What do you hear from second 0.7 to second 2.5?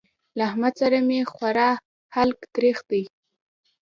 سره مې خورا حلق